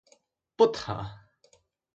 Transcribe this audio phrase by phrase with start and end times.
[0.55, 1.05] 不疼